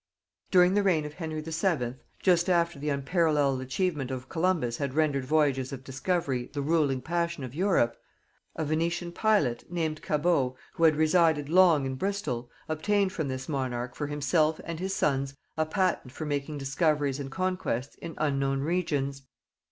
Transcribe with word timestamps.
During 0.49 0.73
the 0.73 0.81
reign 0.81 1.05
of 1.05 1.13
Henry 1.13 1.41
VII., 1.41 1.93
just 2.23 2.49
after 2.49 2.79
the 2.79 2.89
unparalleled 2.89 3.61
achievement 3.61 4.09
of 4.09 4.29
Columbus 4.29 4.77
had 4.77 4.95
rendered 4.95 5.25
voyages 5.25 5.71
of 5.71 5.83
discovery 5.83 6.49
the 6.53 6.63
ruling 6.63 7.03
passion 7.03 7.43
of 7.43 7.53
Europe, 7.53 7.95
a 8.55 8.65
Venetian 8.65 9.11
pilot, 9.11 9.71
named 9.71 10.01
Cabot, 10.01 10.53
who 10.73 10.85
had 10.85 10.95
resided 10.95 11.49
long 11.49 11.85
in 11.85 11.93
Bristol, 11.93 12.49
obtained 12.67 13.11
from 13.13 13.27
this 13.27 13.47
monarch 13.47 13.93
for 13.93 14.07
himself 14.07 14.59
and 14.63 14.79
his 14.79 14.95
sons 14.95 15.35
a 15.55 15.67
patent 15.67 16.11
for 16.11 16.25
making 16.25 16.57
discoveries 16.57 17.19
and 17.19 17.29
conquests 17.31 17.93
in 17.97 18.15
unknown 18.17 18.61
regions. 18.61 19.27